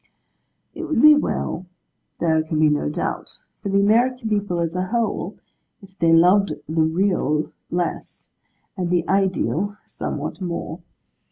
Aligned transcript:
It 0.73 0.85
would 0.87 0.99
be 0.99 1.13
well, 1.13 1.67
there 2.17 2.41
can 2.41 2.57
be 2.57 2.69
no 2.69 2.89
doubt, 2.89 3.37
for 3.61 3.69
the 3.69 3.81
American 3.81 4.29
people 4.29 4.59
as 4.59 4.75
a 4.75 4.87
whole, 4.87 5.37
if 5.83 5.95
they 5.99 6.11
loved 6.11 6.53
the 6.67 6.81
Real 6.81 7.51
less, 7.69 8.33
and 8.75 8.89
the 8.89 9.07
Ideal 9.07 9.77
somewhat 9.85 10.41
more. 10.41 10.79